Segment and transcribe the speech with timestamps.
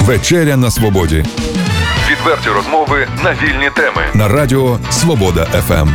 [0.00, 1.24] Вечеря на свободі.
[2.10, 5.88] Відверті розмови на вільні теми на Радіо Свобода ФМ.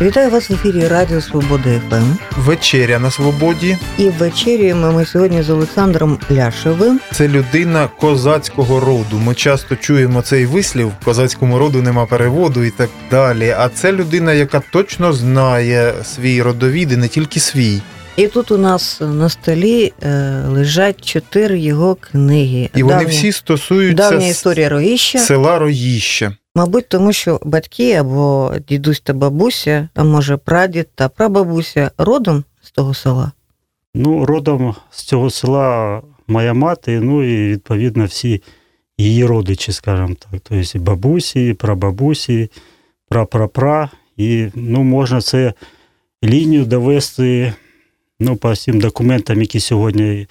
[0.00, 2.40] Вітаю вас в ефірі Радіо Свобода ФМ.
[2.40, 3.78] Вечеря на свободі.
[3.98, 7.00] І вечерюємо ми сьогодні з Олександром Ляшевим.
[7.12, 9.18] Це людина козацького роду.
[9.18, 13.54] Ми часто чуємо цей вислів козацькому роду нема переводу і так далі.
[13.58, 17.82] А це людина, яка точно знає свій родовід і не тільки свій.
[18.20, 22.70] І тут у нас на столі е, лежать чотири його книги.
[22.74, 25.18] І вони всі стосуються давня історія Рогіща.
[25.18, 26.36] села Роїще.
[26.54, 32.70] Мабуть, тому що батьки або дідусь та бабуся, а може прадід та прабабуся родом з
[32.70, 33.32] того села.
[33.94, 38.42] Ну, родом з цього села моя мати, ну і відповідно всі
[38.98, 40.40] її родичі, скажімо так.
[40.42, 42.50] Тобто і бабусі, і прабабусі,
[43.08, 43.90] прапрапра.
[44.16, 45.52] І ну, можна це
[46.24, 47.52] лінію довести
[48.20, 50.26] ну, по всім документам, які сьогодні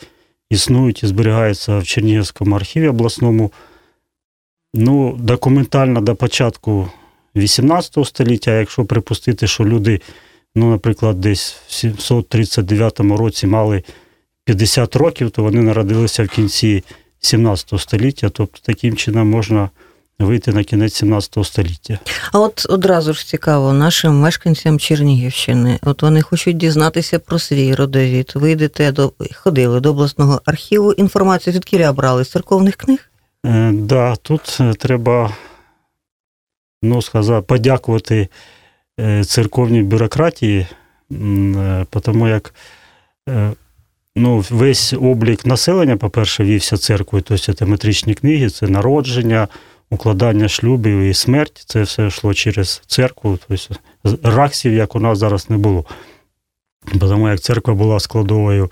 [0.49, 3.51] існують і зберігаються в Чернігівському архіві обласному.
[4.73, 6.89] Ну, документально до початку
[7.35, 10.01] 18 століття, якщо припустити, що люди,
[10.55, 13.83] ну, наприклад, десь в 739 році мали
[14.43, 16.83] 50 років, то вони народилися в кінці
[17.19, 18.29] 17 століття.
[18.29, 19.69] Тобто таким чином можна
[20.19, 21.99] вийти на кінець 17 століття.
[22.31, 28.31] А от одразу ж цікаво, нашим мешканцям Чернігівщини, от вони хочуть дізнатися про свій родовід.
[28.35, 30.93] Ви йдете до ходили до обласного архіву.
[30.93, 33.09] Інформацію звідки брали з церковних книг?
[33.45, 35.33] Е, да, тут е, треба
[36.83, 38.27] ну, сказати, подякувати
[38.99, 40.67] е, церковній бюрократії,
[41.89, 42.53] тому як
[44.15, 49.47] ну, весь облік населення, по-перше, вівся церквою, тобто це метричні книги, це народження,
[49.89, 51.63] укладання шлюбів і смерть.
[51.65, 53.39] Це все йшло через церкву.
[53.47, 53.75] Тобто
[54.23, 55.85] раксів, як у нас зараз не було.
[56.99, 58.69] Тому як церква була складовою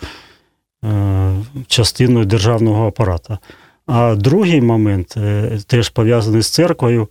[1.67, 3.37] частиною державного апарату.
[3.85, 7.07] А другий момент, е, теж пов'язаний з церквою,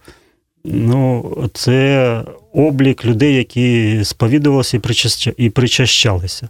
[0.65, 4.81] ну, це облік людей, які сповідувалися
[5.37, 6.49] і причащалися.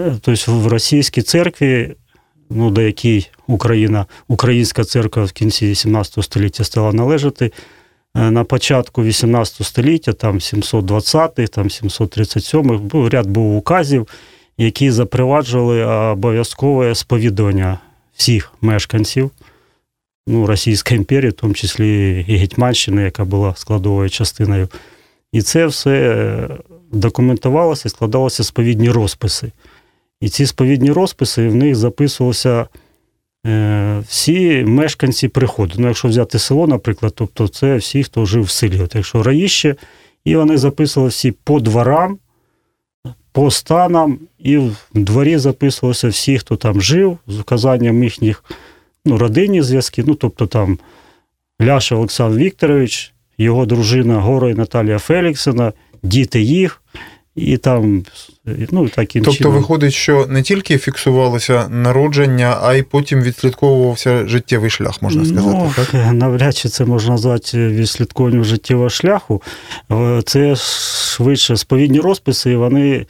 [0.00, 1.94] Е, тобто в російській церкві,
[2.50, 7.52] ну, до якій Україна, українська церква в кінці 18 століття стала належати,
[8.14, 14.08] е, на початку 18 століття, там 720-х, там 737-х, був ряд був указів,
[14.58, 17.78] які запроваджували обов'язкове сповідування
[18.16, 19.30] всіх мешканців
[20.26, 24.68] ну, Російської імперії, в тому числі і Гетьманщини, яка була складовою частиною.
[25.32, 26.48] І це все
[26.92, 29.52] документувалося і складалося сповідні розписи.
[30.20, 32.66] І ці сповідні розписи в них записувалися
[33.46, 35.74] е, всі мешканці приходу.
[35.78, 38.80] Ну, якщо взяти село, наприклад, тобто це всі, хто жив в селі.
[38.80, 39.76] От Якщо раїще,
[40.24, 42.18] і вони записували всі по дворам,
[43.32, 48.44] по станам, і в дворі записувалися всі, хто там жив, з указанням їхніх
[49.04, 50.04] ну, родинні зв'язки.
[50.06, 50.78] Ну, тобто там
[51.62, 56.82] Ляша Олександр Вікторович, його дружина Горой Наталія Феліксона, діти їх.
[57.36, 58.04] І там,
[58.70, 59.54] ну, таким Тобто чином.
[59.54, 65.58] виходить, що не тільки фіксувалося народження, а й потім відслідковувався життєвий шлях, можна сказати.
[65.58, 65.94] Ну, так?
[66.12, 69.42] Навряд чи це можна назвати відслідковуванням життєвого шляху.
[70.24, 73.06] Це швидше сповідні розписи, і вони,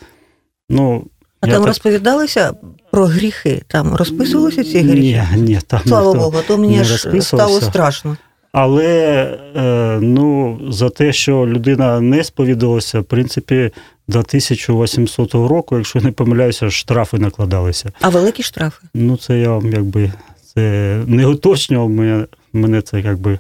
[0.71, 1.05] ну,
[1.41, 1.67] а там так...
[1.67, 2.53] розповідалися
[2.91, 3.63] про гріхи?
[3.69, 5.23] Там розписувалися ці гріхи?
[5.35, 8.17] Ні, ні, там Слава Богу, то мені ж стало страшно.
[8.55, 9.23] Але
[9.57, 13.71] е, ну, за те, що людина не сповідалася, в принципі,
[14.09, 17.93] до 1800 року, якщо не помиляюся, штрафи накладалися.
[18.01, 18.87] А великі штрафи?
[18.95, 20.13] Ну, це я вам якби
[20.55, 20.61] це
[21.07, 23.39] не уточнював, мене, мене це якби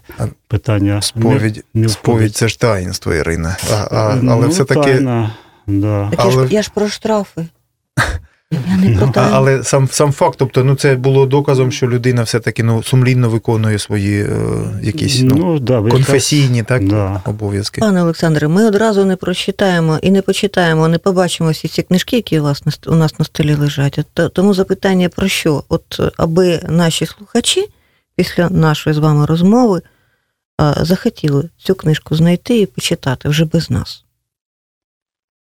[0.49, 1.03] питання.
[1.03, 3.57] Сповідь, не, не сповідь це ж таїнство, Ірина.
[3.73, 4.81] А, а, Але ну, все-таки.
[4.81, 5.35] Тайна,
[5.67, 6.11] да.
[6.11, 6.43] Так але...
[6.43, 7.47] я, ж, я ж про штрафи.
[8.71, 12.63] Я не ну, але сам сам факт, тобто, ну це було доказом, що людина все-таки
[12.63, 14.29] ну, сумлінно виконує свої е,
[14.83, 17.21] якісь ну, ну, да, конфесійні так, да.
[17.25, 17.81] обов'язки.
[17.81, 22.41] Пане Олександре, ми одразу не прочитаємо і не почитаємо, не побачимо всі ці книжки, які
[22.41, 23.99] у вас у нас на столі лежать.
[24.33, 25.65] Тому запитання про що?
[25.69, 27.69] От аби наші слухачі
[28.17, 29.83] після нашої з вами розмови
[30.81, 34.04] захотіли цю книжку знайти і почитати вже без нас.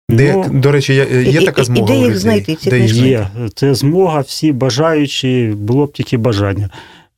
[0.09, 1.95] Де, ну, До речі, є, є така змога.
[1.95, 2.55] І де їх знайти?
[2.55, 3.29] Ці де Є.
[3.55, 6.71] Це змога, всі бажаючі, було б тільки бажання.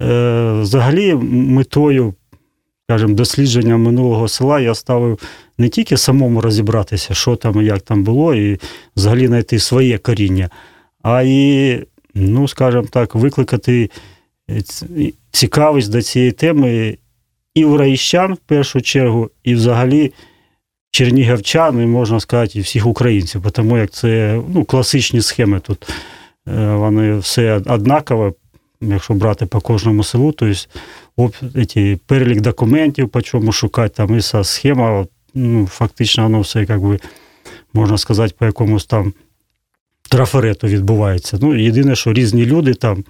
[0.02, 2.14] Е, Взагалі, метою,
[2.84, 5.18] скажімо, дослідження минулого села я ставив
[5.58, 8.58] не тільки самому розібратися, що там і як там було, і
[8.96, 10.50] взагалі знайти своє коріння,
[11.02, 11.78] а і,
[12.14, 13.90] ну, скажімо так, викликати
[15.30, 16.98] цікавість до цієї теми
[17.54, 20.12] і у раїщан в першу чергу, і взагалі
[20.90, 25.86] чернігівчан, і можна сказати, і всіх українців, тому як це ну, класичні схеми тут
[26.54, 28.34] вони все однаково,
[28.80, 30.54] якщо брати по кожному селу, то
[31.66, 36.98] ці перелік документів, по чому шукати, там іса схема, ну, фактично воно все, як би,
[37.74, 39.12] можна сказати, по якомусь там
[40.08, 41.38] трафарету відбувається.
[41.40, 43.04] Ну, Єдине, що різні люди там,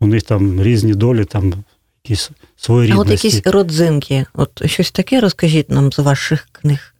[0.00, 1.54] у них там різні долі, там
[2.04, 6.93] якісь свої А от якісь родзинки, от щось таке розкажіть нам з ваших книг,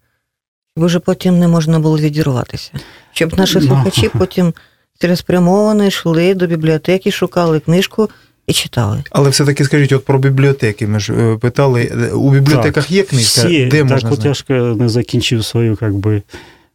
[0.77, 2.73] щоб вже потім не можна було відірватися.
[3.13, 3.61] Щоб наші ну.
[3.61, 4.53] слухачі потім
[4.99, 8.11] цілеспрямовано йшли до бібліотеки, шукали книжку
[8.47, 9.03] і читали.
[9.11, 12.11] Але все-таки скажіть, от про бібліотеки ми ж е, питали.
[12.15, 14.45] У бібліотеках так, є книжка, всі, де можна Так, от я ж
[14.75, 16.23] не закінчив свою як би,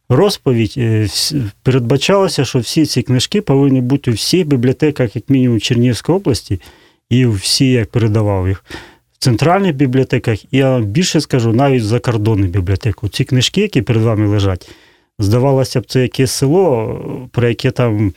[0.08, 0.74] розповідь.
[0.76, 1.08] Е,
[1.62, 6.60] передбачалося, що всі ці книжки повинні бути у всіх бібліотеках, як мінімум Чернігівської області,
[7.10, 8.64] і всі, як передавав їх.
[9.22, 13.10] Центральних бібліотеках, і я більше скажу, навіть в закордонних бібліотеках.
[13.10, 14.70] Ці книжки, які перед вами лежать,
[15.18, 18.12] здавалося б, це якесь село, про яке там,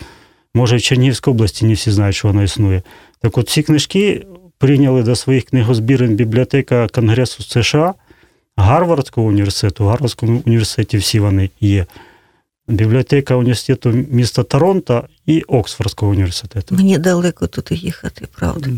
[0.53, 2.81] може, в Чернігівській області не всі знають, що воно існує.
[3.21, 4.25] Так от ці книжки
[4.57, 7.93] прийняли до своїх книгозбірень бібліотека Конгресу США,
[8.57, 11.85] Гарвардського університету, в Гарвардському університеті всі вони є.
[12.67, 16.75] Бібліотека університету міста Торонто і Оксфордського університету.
[16.75, 18.69] Мені далеко тут їхати, правда.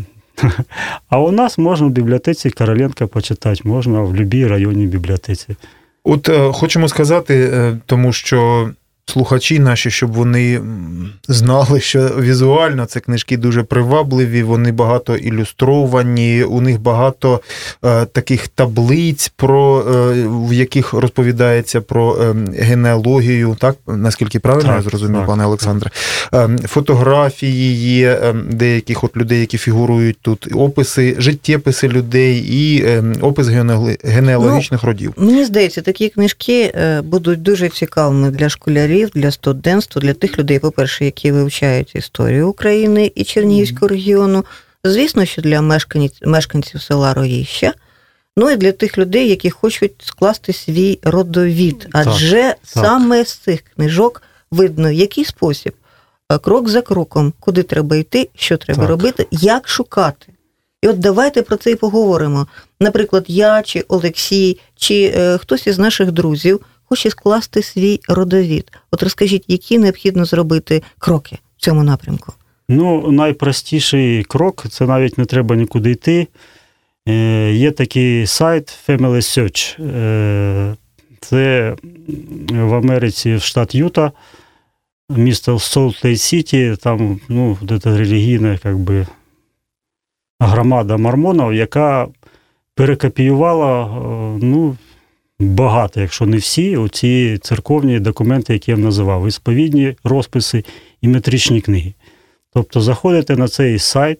[1.08, 5.56] А у нас можна в бібліотеці Короленка почитати, можна в будь-якій районній бібліотеці.
[6.04, 8.70] От е, хочемо сказати, е, тому що
[9.06, 10.60] слухачі наші, щоб вони
[11.28, 17.40] знали, що візуально це книжки дуже привабливі, вони багато ілюстровані, у них багато
[17.84, 24.76] е, таких таблиць, про, е, в яких розповідається про е, генеалогію, так наскільки правильно так,
[24.84, 25.90] я зрозумів, так, пане Олександре?
[26.34, 33.04] Е, фотографії є е, деяких от людей, які фігурують тут, описи, життєписи людей і е,
[33.20, 33.48] опис
[34.04, 35.14] генеалогічних ну, родів.
[35.16, 36.72] Мені здається, такі книжки
[37.04, 42.48] будуть дуже цікавими для школярів школярів, для студентства, для тих людей, по-перше, які вивчають історію
[42.48, 44.44] України і Чернігівського регіону.
[44.84, 47.72] Звісно, що для мешканців, мешканців села Роїща,
[48.36, 51.88] ну і для тих людей, які хочуть скласти свій родовід.
[51.92, 55.72] Адже так, саме з цих книжок видно, в який спосіб,
[56.32, 58.90] е, крок за кроком, куди треба йти, що треба так.
[58.90, 60.26] робити, як шукати.
[60.82, 62.46] І от давайте про це і поговоримо.
[62.80, 68.72] Наприклад, я чи Олексій, чи е, хтось із наших друзів хоче скласти свій родовід.
[68.90, 72.32] От розкажіть, які необхідно зробити кроки в цьому напрямку?
[72.68, 76.26] Ну, найпростіший крок це навіть не треба нікуди йти.
[77.08, 79.82] Е, Є такий сайт Family Search.
[79.96, 80.76] Е,
[81.20, 81.76] Це
[82.50, 84.12] в Америці в штат Юта,
[85.10, 89.06] місто Солт Лейк Сіті, там ну, релігійна як би,
[90.40, 92.08] громада мормонів, яка
[92.74, 94.76] перекопіювала е, ну,
[95.38, 100.64] багато, якщо не всі, оці церковні документи, які я називав, і сповідні розписи
[101.02, 101.94] і метричні книги.
[102.54, 104.18] Тобто заходите на цей сайт,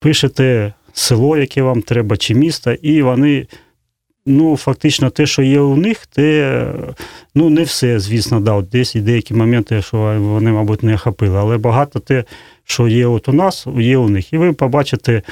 [0.00, 3.46] пишете село, яке вам треба, чи місто, і вони.
[4.26, 6.66] Ну, фактично, те, що є у них, те,
[7.34, 11.58] ну, не все, звісно, да, десь і деякі моменти, що вони, мабуть, не охопили, але
[11.58, 12.24] багато те,
[12.64, 14.32] що є от у нас, є у них.
[14.32, 15.22] І ви побачите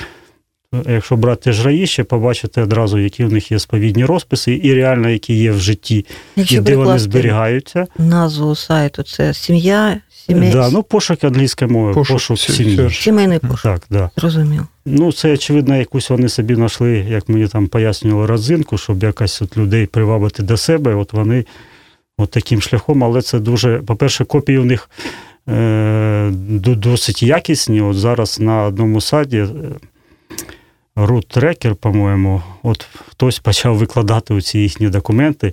[0.72, 5.52] Якщо брати жраїще, побачите одразу, які в них є сповідні розписи, і реально, які є
[5.52, 6.06] в житті,
[6.36, 7.86] Якщо і де вони зберігаються.
[7.98, 10.52] Назву сайту це сім'я, сім'я.
[10.52, 12.90] Да, ну, пошук англійської мови, пошук, пошук сім'ї.
[12.90, 13.62] Сімейний пошук.
[13.62, 14.10] Так, да.
[14.16, 14.66] Зрозумів.
[14.86, 19.56] Ну, це, очевидно, якусь вони собі знайшли, як мені там пояснювали, родзинку, щоб якось от
[19.56, 20.94] людей привабити до себе.
[20.94, 21.44] От вони
[22.18, 24.90] от таким шляхом, але це дуже, по-перше, копії у них
[25.48, 27.80] е, досить якісні.
[27.80, 29.46] От зараз на одному саді.
[30.98, 35.52] Root Tracker, по-моєму, от хтось почав викладати ці їхні документи.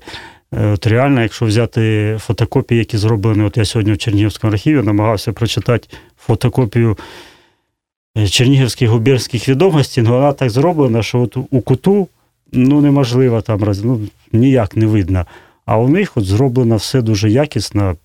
[0.54, 5.34] Е, от Реально, якщо взяти фотокопії, які зроблені, от я сьогодні в Чернігівському архіві намагався
[5.34, 5.88] прочитати
[6.18, 6.98] фотокопію
[8.18, 12.08] е, Чернігівських губернських відомостей, ну вона так зроблена, що от у куту
[12.52, 14.00] ну, неможливо там ну,
[14.32, 15.25] ніяк не видно.
[15.65, 17.95] А у них от зроблено все дуже якісно.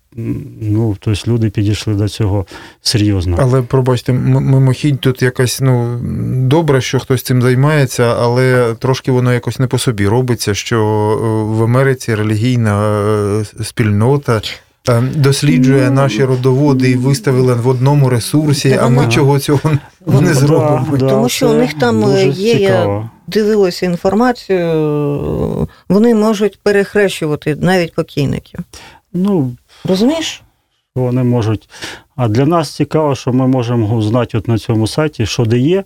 [0.61, 2.45] Ну, тобто люди підійшли до цього
[2.81, 3.37] серйозно.
[3.39, 5.99] Але пробачте, мимохідь тут якась ну
[6.47, 11.57] добре, що хтось цим займається, але трошки воно якось не по собі робиться, що е,
[11.57, 13.01] в Америці релігійна
[13.39, 14.41] е, спільнота.
[14.89, 19.71] Е, досліджує ну, наші родоводи і виставили в одному ресурсі, а ми чого цього
[20.05, 20.97] не зробимо.
[20.97, 28.59] Да, Тому що у них там є, я дивилася інформацію, вони можуть перехрещувати навіть покійників.
[29.13, 30.41] Ну, Розумієш?
[30.95, 31.69] Вони можуть.
[32.15, 35.83] А для нас цікаво, що ми можемо знати от на цьому сайті, що де є,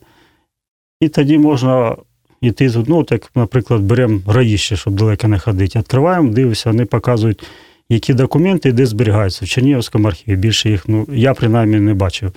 [1.00, 1.96] і тоді можна
[2.42, 5.80] йти ну, так, наприклад, беремо раїще, щоб далеко не ходити.
[5.80, 7.44] Відкриваємо, дивимося, вони показують,
[7.89, 10.36] які документи де зберігаються в Чернігівському архіві.
[10.36, 12.32] Більше їх, ну, я принаймні не бачив.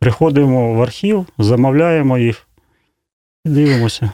[0.00, 2.46] Приходимо в архів, замовляємо їх
[3.44, 4.10] і дивимося.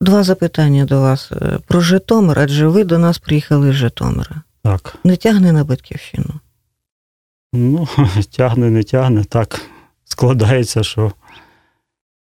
[0.00, 4.42] Два запитання до вас е, про Житомир, адже ви до нас приїхали з Житомира.
[4.62, 4.96] Так.
[5.04, 6.30] Не тягне на батьківщину?
[7.52, 7.88] Ну,
[8.36, 9.24] тягне, не тягне.
[9.24, 9.60] Так
[10.04, 11.12] складається, що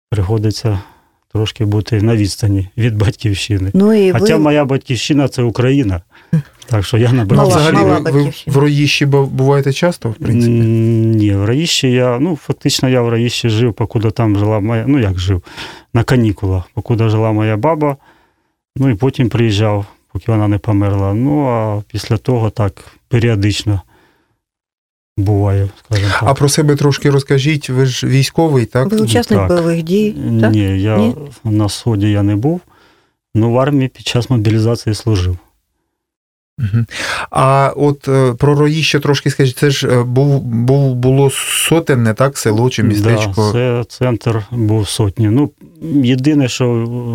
[0.09, 0.79] приходиться
[1.33, 3.71] трошки бути на відстані від батьківщини.
[3.74, 4.43] Ну, і Хоча ви...
[4.43, 6.01] моя батьківщина це Україна.
[6.65, 7.39] Так що я Ну, набрав.
[7.39, 10.53] Мала- взагалі, мала ви, ви в Роїщі буваєте часто, в принципі?
[10.53, 15.00] Ні, в Раїщі я, ну, фактично я в Раїщі жив, покуди там жила моя, ну
[15.00, 15.43] як жив,
[15.93, 17.98] на канікулах, покуди жила моя баба,
[18.75, 21.13] ну і потім приїжджав, поки вона не померла.
[21.13, 22.74] Ну, а після того так
[23.07, 23.81] періодично
[25.19, 26.23] буває, скажімо так.
[26.29, 28.91] А про себе трошки розкажіть, ви ж військовий, так?
[28.91, 29.47] ви учасник так.
[29.47, 30.51] бойових дій, так?
[30.51, 31.15] Ні, я Ні?
[31.43, 32.61] на сході я не був,
[33.35, 35.38] ну в армії під час мобілізації служив.
[37.31, 42.38] А от е, про Роїще трошки скажіть, це ж е, був, був, було сотенне, так,
[42.38, 43.33] село чи містечко?
[43.38, 45.29] Да, це центр був сотні.
[45.29, 45.51] Ну,
[46.03, 46.65] єдине, що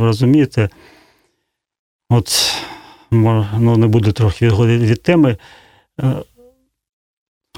[0.01, 0.69] розумієте,
[2.11, 2.55] от
[3.11, 5.37] ну, не буду трохи відходити від теми.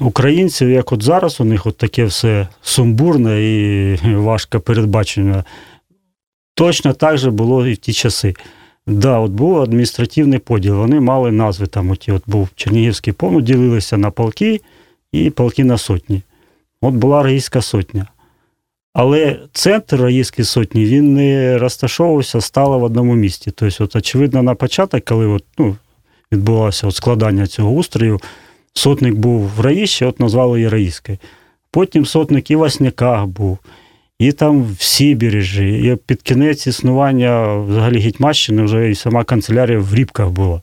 [0.01, 5.45] Українців, як от зараз, у них от таке все сумбурне і важко передбачення.
[6.55, 8.35] Точно так же було і в ті часи.
[8.87, 10.75] Да, от був адміністративний поділ.
[10.75, 11.91] Вони мали назви там.
[11.91, 14.61] Оті, от був Чернігівський полк, ділилися на полки
[15.13, 16.23] і полки на сотні.
[16.81, 18.07] От була Раїська сотня.
[18.93, 23.51] Але центр Раїської сотні він не розташовувався стало в одному місті.
[23.51, 25.77] Тобто, от, очевидно, на початок, коли от, ну,
[26.33, 28.21] відбулося от складання цього устрою,
[28.79, 31.19] сотник був в Раїщі, от назвали її Раїською.
[31.71, 33.59] Потім сотник і в Васняках був,
[34.19, 39.95] і там в Сібірежі, і під кінець існування взагалі Гетьмащини вже і сама канцелярія в
[39.95, 40.63] Рібках була.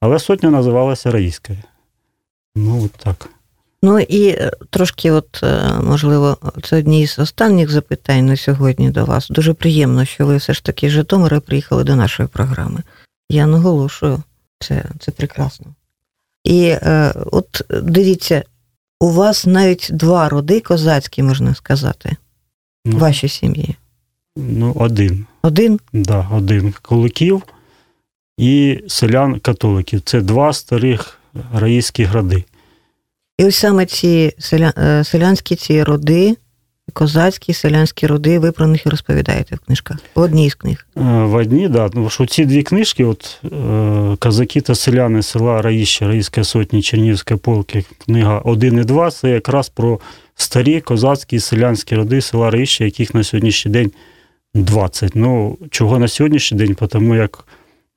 [0.00, 1.58] Але сотня називалася Раїською.
[2.56, 3.28] Ну, от так.
[3.82, 9.04] Ну і е, трошки, от, е, можливо, це одні з останніх запитань на сьогодні до
[9.04, 9.28] вас.
[9.28, 12.82] Дуже приємно, що ви все ж таки з Житомира приїхали до нашої програми.
[13.30, 14.22] Я наголошую,
[14.60, 15.66] це, це прекрасно.
[16.44, 18.42] І е, от дивіться,
[19.00, 22.16] у вас навіть два роди козацькі, можна сказати,
[22.84, 23.76] в Ну, вашій сім'ї.
[24.36, 25.26] ну один.
[25.42, 27.42] Один Да, один Куликів
[28.38, 30.00] і селян-католиків.
[30.04, 31.18] Це два старих
[31.54, 32.44] раїські гради.
[33.38, 34.72] І ось саме ці селя...
[34.78, 36.36] е, селянські ці роди,
[36.94, 39.96] козацькі селянські роди, ви про них і розповідаєте в книжках.
[40.14, 40.86] В одній з книг.
[40.96, 45.62] Е, В одній, да, тому що ці дві книжки, от е, Казаки та селяни села
[45.62, 50.00] Раїще, Раїська сотні, Чернігівська полки, книга 1 і 2, це якраз про
[50.34, 53.92] старі козацькі і селянські роди села Раїще, яких на сьогоднішній день
[54.54, 55.12] 20.
[55.14, 56.74] Ну, чого на сьогоднішній день?
[56.74, 57.44] Тому як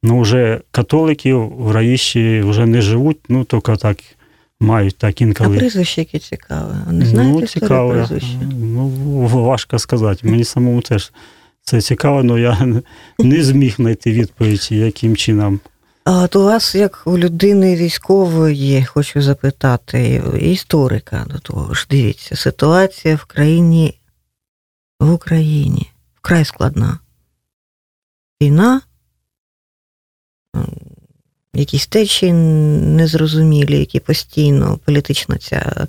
[0.04, 3.98] ну, вже католиків в Раїщі вже не живуть, ну, тільки так
[4.60, 5.58] мають так А інколи.
[5.58, 6.76] прізвище яке цікаве.
[6.92, 7.94] Не знаєте ну, своє цікаво.
[7.94, 8.40] прізвище?
[8.54, 8.88] Ну,
[9.28, 10.28] важко сказати.
[10.28, 11.12] Мені самому теж
[11.62, 12.82] це цікаво, але я
[13.20, 15.60] не зміг знайти відповідь, яким чином.
[16.04, 22.36] А от у вас, як у людини військової, хочу запитати, історика до того ж, дивіться,
[22.36, 24.00] ситуація в країні
[25.00, 27.00] в Україні вкрай складна.
[28.42, 28.82] Війна,
[31.58, 35.88] якісь течії незрозумілі, які постійно політична ця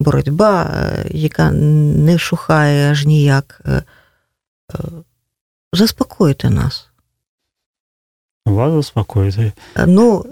[0.00, 3.60] боротьба, е, яка не вшухає аж ніяк.
[3.66, 3.82] Е,
[4.74, 4.78] е,
[5.72, 6.88] Заспокойте нас.
[8.46, 9.52] Вас заспокоїти.
[9.86, 10.24] Ну,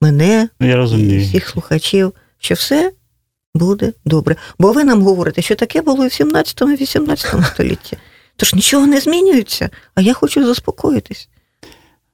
[0.00, 2.92] мене Я і всіх слухачів, що все
[3.54, 4.36] буде добре.
[4.58, 7.98] Бо ви нам говорите, що таке було і в 17-18 столітті.
[8.36, 11.28] Тож нічого не змінюється, а я хочу заспокоїтись.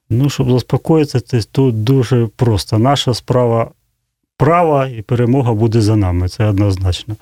[0.09, 2.77] Ну, щоб заспокоїтися, тут дуже просто.
[2.79, 3.71] Наша справа
[4.37, 6.29] права і перемога буде за нами.
[6.29, 7.15] Це однозначно.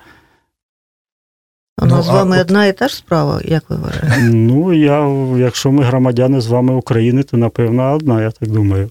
[1.78, 4.20] Вона Ну, з а вами от- одна і та ж справа, як ви вважаєте?
[4.22, 8.90] Ну, я, якщо ми громадяни з вами України, то напевно одна, я так думаю.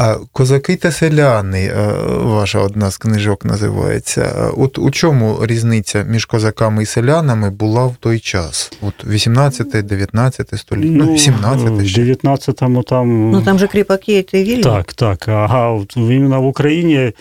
[0.00, 4.22] А козаки та селяни, е, ваша одна з книжок називається.
[4.22, 8.72] Е, От у чому різниця між козаками і селянами була в той час?
[8.82, 13.30] От 18-19 століття, ну, 17 в 19-му там.
[13.30, 14.62] Ну там же кріпаки і вільні.
[14.62, 15.28] Так, так.
[15.28, 17.12] Ага, от іменно в Україні,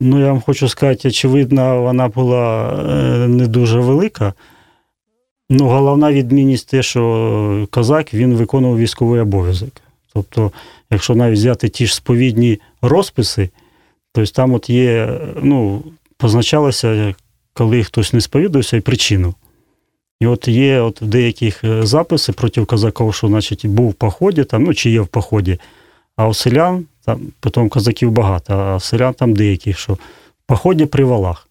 [0.00, 4.32] ну я вам хочу сказати, очевидно, вона була е, не дуже велика.
[5.50, 9.70] Ну, головна відмінність те, що козак він виконував військовий обов'язок.
[10.16, 10.52] Тобто,
[10.90, 13.50] якщо навіть взяти ті ж сповідні розписи,
[14.12, 15.82] то там от є, ну,
[16.16, 17.14] позначалося,
[17.52, 19.34] коли хтось не сповідався, і причину.
[20.20, 24.44] І от є от в деяких е, записи проти козаків, що значить, був в поході,
[24.44, 25.58] там, ну, чи є в поході,
[26.16, 29.98] а у селян, там потім козаків багато, а селян там деяких, що в
[30.46, 31.45] поході при валах.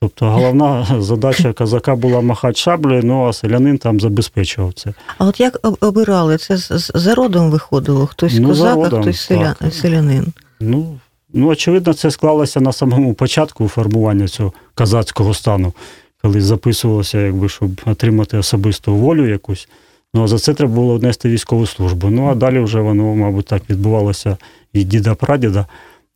[0.00, 4.94] Тобто головна задача козака була махати шаблею, ну а селянин там забезпечував це.
[5.18, 6.38] А от як обирали?
[6.38, 6.56] Це
[6.94, 8.06] за родом виходило?
[8.06, 9.56] Хтось ну, козак, родом, а хтось селя...
[9.72, 10.26] селянин?
[10.60, 10.98] Ну,
[11.32, 15.72] ну, очевидно, це склалося на самому початку формування цього козацького стану,
[16.22, 19.68] коли записувалося, якби, щоб отримати особисту волю якусь.
[20.14, 22.10] Ну, а за це треба було внести військову службу.
[22.10, 24.36] Ну, а далі вже воно, мабуть, так відбувалося
[24.74, 25.66] від діда-прадіда.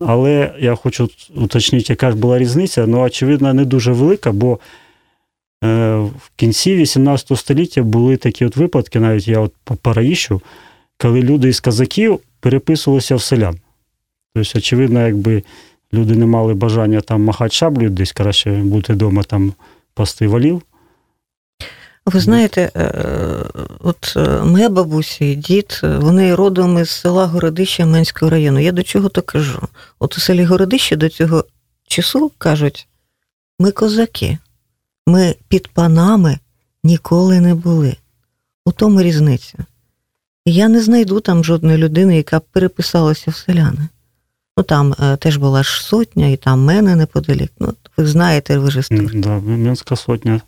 [0.06, 2.86] Але я хочу уточнити, яка ж була різниця.
[2.86, 4.58] Ну, очевидно, не дуже велика, бо
[5.64, 9.76] е, в кінці 18 століття були такі от випадки, навіть я от по
[10.96, 13.58] коли люди із казаків переписувалися в селян.
[14.34, 15.42] Тобто, очевидно, якби
[15.92, 19.52] люди не мали бажання там махати шаблю, десь краще бути вдома там
[19.94, 20.62] пасти валів.
[22.06, 22.92] Ви знаєте, е,
[23.80, 28.58] от е, моя бабуся і дід, вони родом із села Городище Менського району.
[28.58, 29.68] Я до чого то кажу?
[29.98, 31.44] От у селі Городище до цього
[31.86, 32.88] часу кажуть:
[33.58, 34.38] ми козаки,
[35.06, 36.38] ми під панами
[36.84, 37.96] ніколи не були.
[38.64, 39.58] У тому різниця.
[40.44, 43.88] І я не знайду там жодної людини, яка б переписалася в селяни.
[44.56, 47.52] Ну там е, теж була ж сотня, і там мене неподалік.
[47.58, 49.10] Ну, ви знаєте, ви ж історію.
[49.22, 50.40] Да, Мінська сотня.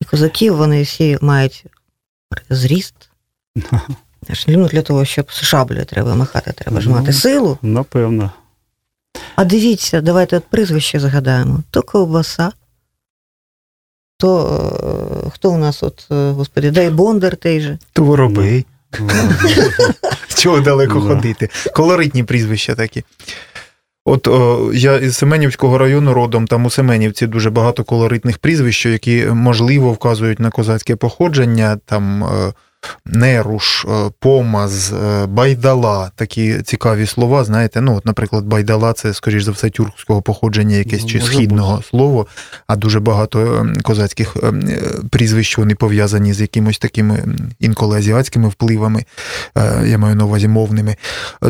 [0.00, 1.64] І козаків вони всі мають
[2.50, 2.94] зріст.
[4.48, 7.58] Ну, Для того, щоб з шаблею треба махати, треба ж ну, мати силу.
[7.62, 8.30] Напевно.
[9.36, 12.52] А дивіться, давайте от прізвище згадаємо: то ковбаса,
[14.18, 17.78] то е, хто у нас, от, е, господи, дай Бондар той же.
[17.92, 18.66] То воробей.
[20.34, 21.50] Чого далеко ходити?
[21.74, 23.04] Колоритні прізвища такі.
[24.04, 29.26] От о, я із Семенівського району родом, там у Семенівці дуже багато колоритних прізвищ, які
[29.26, 31.78] можливо вказують на козацьке походження.
[31.86, 32.52] Там е,
[33.06, 37.44] Неруш, е, помаз, е, байдала такі цікаві слова.
[37.44, 41.76] Знаєте, ну, от, наприклад, байдала це, скоріш за все, тюркського походження, якесь ну, чи східного
[41.76, 41.88] бути.
[41.88, 42.26] слова,
[42.66, 44.62] а дуже багато ем, козацьких ем,
[45.10, 47.24] прізвищ вони пов'язані з якимось такими
[47.60, 49.04] інколи азіатськими впливами,
[49.56, 50.96] е, я маю на увазі мовними.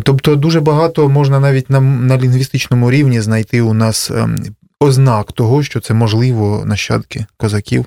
[0.02, 4.38] Тобто, дуже багато можна навіть на, на лінгвістичному рівні знайти у нас ем,
[4.81, 7.87] ознак того, що це можливо нащадки козаків.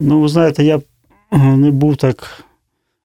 [0.00, 0.80] Ну, ви знаєте, я
[1.32, 2.44] не був так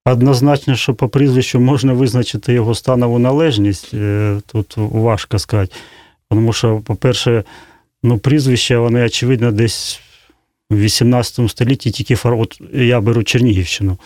[0.06, 5.76] Однозначно, що по прізвищу можна визначити його станову належність, е, тут важко сказати.
[6.30, 7.44] Тому що, по-перше,
[8.04, 10.00] ну, прізвища, вони, очевидно, десь
[10.70, 13.98] в 18 столітті тільки От я беру Чернігівщину.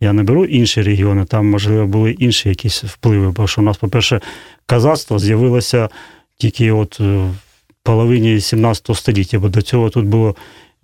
[0.00, 3.30] Я не беру інші регіони, там, можливо, були інші якісь впливи.
[3.30, 4.20] Бо що у нас, по-перше,
[4.66, 5.88] казацтво з'явилося
[6.36, 7.34] тільки от е, в
[7.82, 10.36] половині 17 століття, бо до цього тут було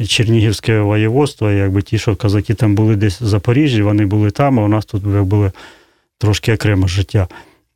[0.06, 4.62] Чернігівське воєводство, якби ті, що казаки там були десь в Запоріжжі, вони були там, а
[4.62, 5.52] у нас тут було
[6.18, 7.28] трошки окреме життя.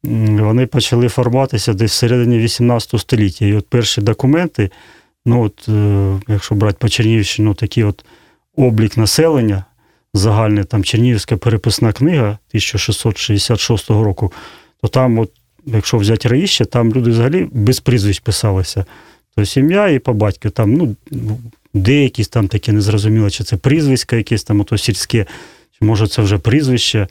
[0.04, 3.46] Вони почали формуватися десь всередині 18 століття.
[3.46, 4.70] І от перші документи,
[5.26, 8.04] ну от, е, якщо брати по Чернігівщину, ну, такий от
[8.56, 9.64] облік населення,
[10.14, 14.32] загальний там Чернігівська переписна книга 1666 року,
[14.82, 15.30] то там, от,
[15.66, 18.84] якщо взяти раїще, там люди взагалі без прізвищ писалися.
[19.36, 20.96] То сім'я і по батьку там, ну,
[21.74, 25.26] деякісь там такі незрозуміло, чи це прізвиська, якесь там ото сільське,
[25.78, 27.08] чи може це вже прізвище.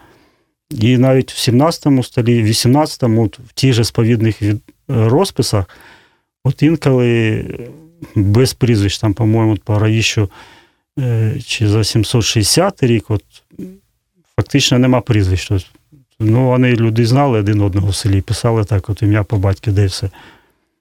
[0.70, 4.42] І навіть в 17 столі, в 18-му, от в тих же сповідних
[4.88, 5.66] розписах,
[6.44, 7.46] от інколи
[8.16, 10.30] без прізвищ, там, по-моєму, по Раїщу
[11.00, 13.24] е, чи за 760 рік, от
[14.36, 15.52] фактично нема прізвищ.
[16.20, 19.86] Ну, вони люди знали один одного в селі, писали так, от ім'я по батьку, де
[19.86, 20.10] все.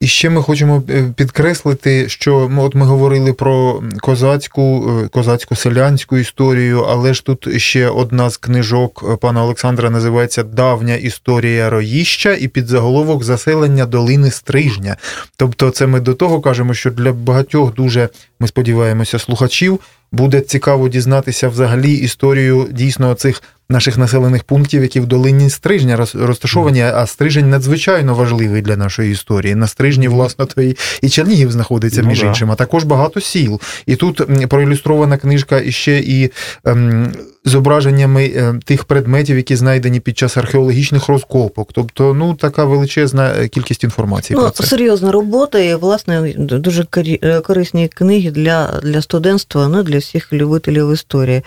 [0.01, 6.81] І ще ми хочемо е, підкреслити, що от ми говорили про козацьку, е, козацько-селянську історію,
[6.81, 12.49] але ж тут ще одна з книжок е, пана Олександра називається Давня історія роїща і
[12.49, 14.97] під заголовок заселення долини Стрижня.
[15.37, 18.09] Тобто, це ми до того кажемо, що для багатьох дуже
[18.41, 19.81] ми сподіваємося слухачів
[20.13, 26.83] буде цікаво дізнатися взагалі історію дійсно цих наших населених пунктів, які в долині Стрижня розташовані,
[26.83, 29.55] а стрижень надзвичайно важливий для нашої історії.
[29.55, 33.61] На стрижні, власне, то і, і Чернігів знаходиться, між ну, іншим, а також багато сіл.
[33.87, 36.31] І тут проілюстрована книжка іще і
[36.65, 37.13] ем,
[37.45, 41.73] зображеннями е, тих предметів, які знайдені під час археологічних розкопок.
[41.73, 44.37] Тобто, ну така величезна е, кількість інформації.
[44.37, 44.67] Ну, про це.
[44.67, 50.93] Серйозна робота і власне дуже е, корисні книги для, для студентства, ну для всіх любителів
[50.93, 51.43] історії.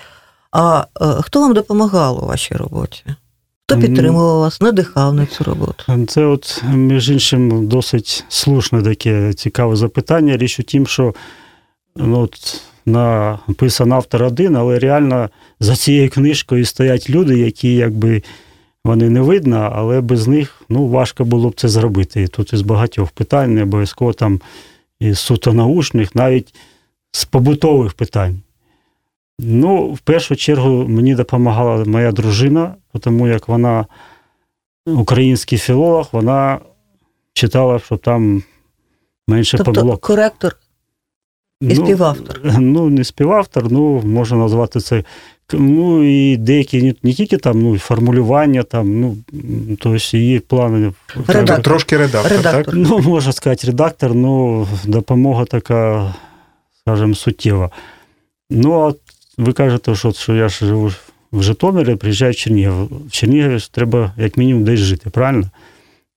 [0.52, 0.86] А
[1.22, 3.04] хто вам допомагав у вашій роботі?
[3.66, 6.06] Хто підтримував вас, надихав на цю роботу?
[6.08, 10.38] Це, от, між іншим, досить слушне таке цікаве запитання.
[10.38, 11.14] Річ у тім, що
[11.96, 18.24] ну, от, написан автор один, але реально за цією книжкою стоять люди, які якби
[18.86, 22.22] вони не видно, але без них ну, важко було б це зробити.
[22.22, 24.42] І тут із багатьох питань не обов'язково там
[25.00, 26.56] і суто научних, навіть
[27.12, 28.42] з побутових питань.
[29.40, 33.86] Ну, в першу чергу мені допомагала моя дружина, тому як вона
[34.86, 36.60] український філолог, вона
[37.34, 38.44] читала, що там
[39.28, 40.02] менше тобто, помилок.
[40.02, 40.56] коректор
[41.62, 42.40] і ну, співавтор.
[42.60, 45.04] Ну, не співавтор, ну, можна назвати це.
[45.54, 49.18] Ну, і деякі не, не тільки там, ну, формулювання, там, ну,
[49.80, 50.94] тобто її плани.
[51.28, 51.64] Редактор.
[51.64, 52.74] Трошки редактор, редактор, так?
[52.74, 56.14] Ну, можна сказати, редактор, ну, допомога така,
[56.82, 57.70] скажімо, суттєва.
[58.50, 58.94] Ну, а
[59.38, 60.92] ви кажете, що що я ж живу
[61.32, 62.84] в Житомирі, приїжджаю в Чернігів.
[62.84, 65.50] В Чернігові треба як мінімум десь жити, правильно?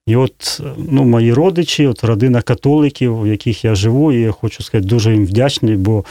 [0.07, 4.63] І от ну, мої родичі, от родина католиків, в яких я живу, і я хочу
[4.63, 6.05] сказати, дуже їм вдячний, бо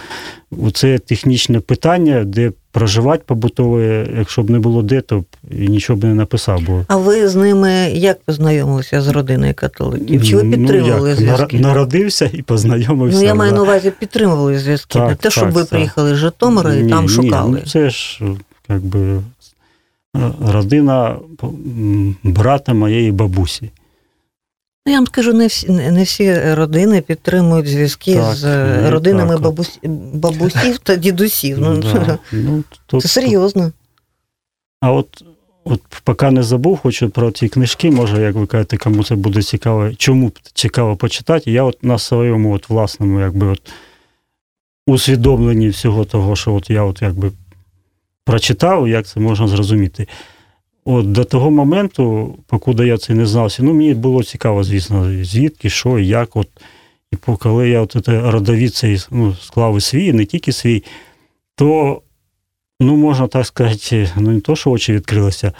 [0.73, 6.03] це технічне питання, де проживати побутове, якщо б не було де, то і нічого б
[6.03, 6.61] не написав.
[6.61, 6.85] Бо...
[6.87, 10.23] А ви з ними як познайомилися з родиною католиків?
[10.23, 11.59] Чи ви підтримували ну, зв'язки?
[11.59, 13.17] Народився і познайомився.
[13.19, 14.99] Ну, я маю на увазі підтримували зв'язки.
[14.99, 17.51] Так, не те, так, щоб так, ви приїхали з Житомира і ні, там шукали.
[17.51, 18.21] Ні, ну, це ж
[18.69, 19.21] якби
[20.41, 21.15] родина
[22.23, 23.71] брата моєї бабусі.
[24.87, 29.43] Ну, я вам скажу, не всі не всі родини підтримують зв'язки так, з родинами так.
[29.43, 29.79] бабусь,
[30.13, 31.59] бабусів та дідусів.
[31.59, 32.19] Ну, да.
[32.31, 33.71] ну, тут, Це серйозно.
[34.81, 35.23] А от
[35.63, 39.41] от поки не забув, хочу про ці книжки, може, як ви кажете, кому це буде
[39.41, 41.51] цікаво, чому цікаво почитати.
[41.51, 43.61] Я от на своєму от власному якби от
[44.87, 47.31] усвідомленні всього того, що от я от якби
[48.25, 50.07] прочитав, як це можна зрозуміти.
[50.85, 55.69] От До того моменту, покуди я це не знався, ну мені було цікаво, звісно, звідки,
[55.69, 56.35] що як.
[56.35, 56.47] От.
[57.11, 60.83] І коли я от родовід цей ну, склав і свій, не тільки свій,
[61.55, 62.01] то,
[62.79, 65.51] ну, можна так сказати, ну не то, що очі відкрилися.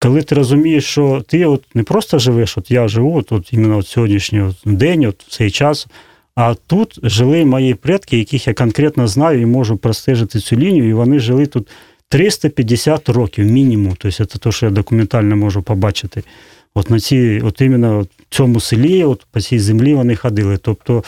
[0.00, 3.78] Коли ти розумієш, що ти от не просто живеш, от я живу от, от іменно
[3.78, 5.86] от сьогоднішній от день, от цей час,
[6.34, 10.92] а тут жили мої предки, яких я конкретно знаю і можу простежити цю лінію, і
[10.92, 11.68] вони жили тут
[12.08, 13.94] 350 років мінімум.
[13.98, 16.22] Тобто це те, що я документально можу побачити.
[16.74, 20.56] От на цій, от іменно в цьому селі, от по цій землі вони ходили.
[20.56, 21.04] Тобто,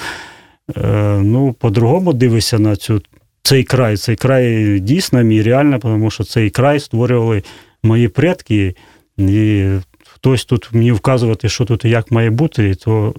[0.76, 3.02] е, ну, по-другому дивишся на цю,
[3.42, 3.96] цей край.
[3.96, 7.42] Цей край дійсно мій реально, тому що цей край створювали
[7.82, 8.74] мої предки,
[9.16, 9.64] і
[10.06, 13.14] хтось тут мені вказувати, що тут і як має бути, то.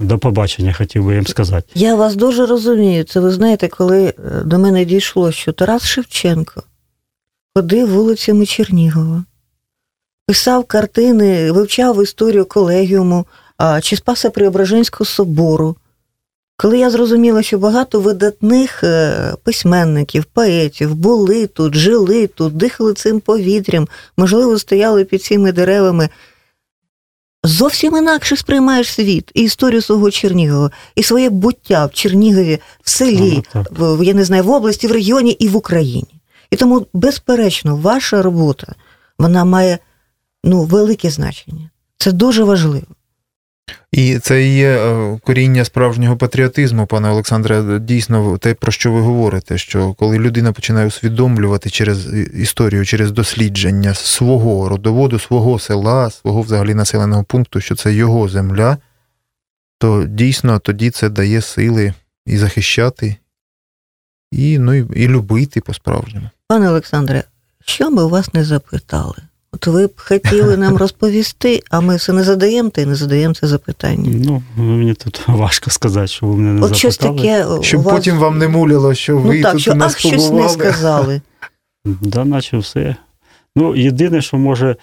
[0.00, 1.66] До побачення хотів би їм сказати.
[1.74, 3.04] Я вас дуже розумію.
[3.04, 6.62] Це ви знаєте, коли е, до мене дійшло, що Тарас Шевченко
[7.54, 9.24] ходив вулицями Чернігова,
[10.26, 13.26] писав картини, вивчав історію колегіуму
[13.82, 15.76] чи Спаса Преображенського собору.
[16.60, 23.20] Коли я зрозуміла, що багато видатних е, письменників, поетів були тут, жили тут, дихали цим
[23.20, 26.08] повітрям, можливо, стояли під цими деревами,
[27.44, 33.42] зовсім інакше сприймаєш світ і історію свого Чернігова, і своє буття в Чернігові, в селі,
[33.70, 36.17] в, я не знаю, в області, в регіоні і в Україні.
[36.50, 38.74] І тому, безперечно, ваша робота
[39.18, 39.78] вона має
[40.44, 41.70] ну, велике значення.
[41.98, 42.86] Це дуже важливо.
[43.92, 47.78] І це є е, коріння справжнього патріотизму, пане Олександре.
[47.80, 53.94] Дійсно, те, про що ви говорите, що коли людина починає усвідомлювати через історію, через дослідження
[53.94, 58.78] свого родоводу, свого села, свого взагалі населеного пункту, що це його земля,
[59.78, 61.94] то дійсно тоді це дає сили
[62.26, 63.16] і захищати,
[64.30, 66.30] і ну, і любити по-справжньому.
[66.48, 67.24] Пане Олександре,
[67.64, 69.16] що ми у вас не запитали?
[69.52, 73.34] От ви б хотіли нам розповісти, а ми все не задаємо та й не задаємо
[73.34, 74.10] це запитання.
[74.24, 76.78] Ну, мені тут важко сказати, що ви мене не От запитали.
[76.78, 77.94] Щось таке Щоб вас...
[77.94, 80.48] потім вам не муляло, що ви ну, так, тут що, у нас ах, щось не
[80.48, 81.20] сказали.
[81.84, 82.96] Да, наче все.
[83.56, 84.76] Ну, єдине, що може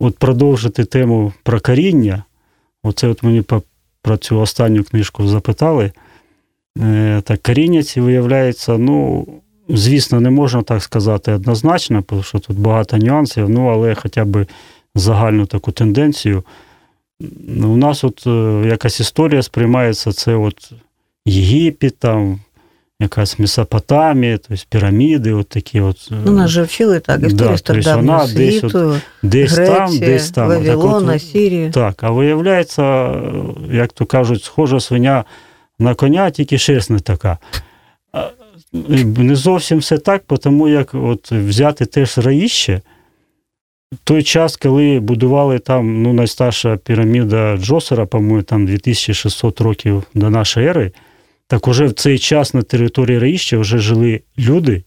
[0.00, 2.22] от продовжити тему про коріння,
[2.82, 3.44] оце от мені
[4.02, 5.92] про цю останню книжку запитали.
[6.78, 9.26] Е, так, коріння ці виявляється, ну.
[9.70, 14.46] Звісно, не можна так сказати однозначно, тому що тут багато нюансів, ну але хоча б
[14.94, 16.42] загальну таку тенденцію.
[17.62, 20.72] У нас от е, якась історія сприймається, це от
[21.26, 22.40] Єгипет, там,
[23.00, 26.08] якась Месопотамія, тобто піраміди, от такі от.
[26.12, 29.98] Е, ну, нас же вчили так, історію да, стародавнього світу, десь, от, десь Греція, там,
[29.98, 30.48] десь там.
[30.48, 31.70] Вавилона, так, Сірія.
[31.70, 33.12] Так, а виявляється,
[33.72, 35.24] як то кажуть, схожа свиня
[35.78, 37.38] на коня, тільки шерсть не така.
[39.16, 42.80] Не зовсім все так, тому як от взяти теж раїще,
[44.04, 50.66] той час, коли будували там ну, найстарша піраміда Джосера, по-моєму, там 2600 років до нашої
[50.66, 50.92] ери,
[51.46, 54.82] так уже в цей час на території Раїща вже жили люди,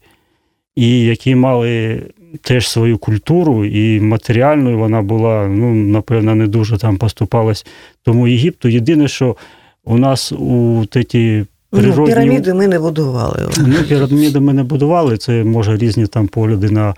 [0.76, 2.02] і які мали
[2.42, 7.66] теж свою культуру, і матеріальною вона була, ну, напевно, не дуже там поступалась
[8.02, 8.68] тому Єгипту.
[8.68, 9.36] Єдине, що
[9.84, 12.00] у нас у ті ну, природні...
[12.00, 13.48] Ну, Піраміди ми не будували.
[13.58, 16.94] Ну, Піраміди ми не будували, це може різні там погляди на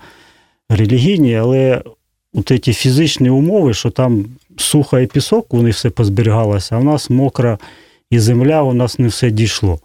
[0.69, 1.81] релігійні, але
[2.33, 4.25] у ті фізичні умови, що там
[4.57, 7.57] суха і пісок, вони все позберігалося, а в нас мокра
[8.09, 9.79] і земля, у нас не все дійшло.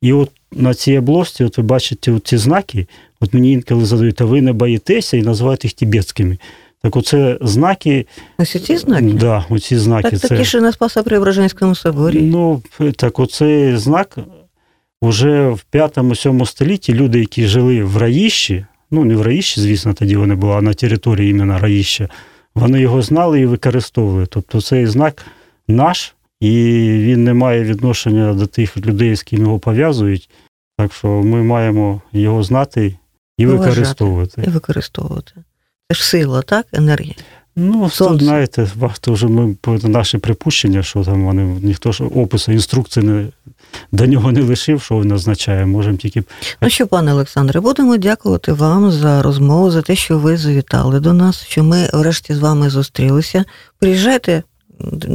[0.00, 2.86] І от на цій області, от ви бачите ці знаки,
[3.20, 6.38] от мені інколи задають, а ви не боїтеся і називають їх тибетськими.
[6.82, 8.06] Так оце знаки.
[8.38, 9.12] Ось ці знаки?
[9.12, 10.10] Да, оці знаки.
[10.10, 10.28] Так, це...
[10.28, 12.22] такі ж на Спаса Преображенському соборі.
[12.22, 12.62] Ну,
[12.96, 14.18] так оцей знак
[15.02, 20.16] вже в 5-7 столітті люди, які жили в Раїщі, ну не в Раїщі, звісно, тоді
[20.16, 22.08] вони були, а на території іменно Раїща,
[22.54, 24.26] вони його знали і використовували.
[24.26, 25.26] Тобто цей знак
[25.68, 26.50] наш, і
[26.82, 30.30] він не має відношення до тих людей, з ким його пов'язують.
[30.78, 32.94] Так що ми маємо його знати
[33.38, 34.42] і Уважати, використовувати.
[34.46, 35.32] І використовувати.
[35.88, 36.66] Це ж сила, так?
[36.72, 37.14] Енергія.
[37.56, 43.06] Ну, тут, знаєте, варто вже ми наші припущення, що там вони ніхто ж опису інструкції
[43.06, 43.26] не
[43.92, 45.66] до нього не лишив, що він означає.
[45.66, 46.22] Можемо тільки.
[46.60, 51.12] Ну що, пане Олександре, будемо дякувати вам за розмову, за те, що ви завітали до
[51.12, 53.44] нас, що ми врешті з вами зустрілися.
[53.78, 54.42] Приїжджайте.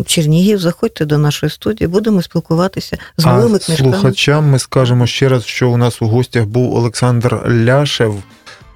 [0.06, 3.92] Чернігів, заходьте до нашої студії, будемо спілкуватися з новими книжками.
[3.94, 8.24] Слухачам ми скажемо ще раз, що у нас у гостях був Олександр Ляшев,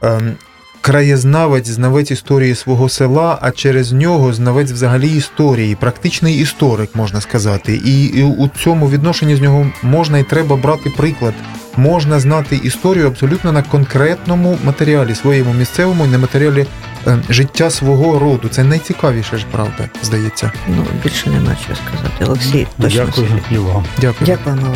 [0.02, 0.36] ем,
[0.82, 7.82] краєзнавець, знавець історії свого села, а через нього знавець взагалі історії, практичний історик, можна сказати.
[7.86, 11.34] І у цьому відношенні з нього можна і треба брати приклад.
[11.78, 16.66] Можна знати історію абсолютно на конкретному матеріалі, своєму місцевому і на матеріалі
[17.08, 18.48] е, життя свого роду.
[18.48, 20.52] Це найцікавіше ж, правда, здається.
[20.68, 22.26] Ну більше нема що сказати.
[22.26, 23.06] Олексій, точно.
[23.06, 23.86] Дякую і вам.
[24.02, 24.38] Дякую.
[24.46, 24.76] Вам.